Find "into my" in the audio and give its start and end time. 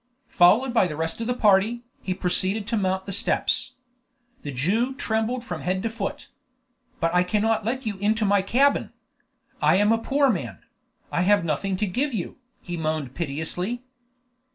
7.99-8.41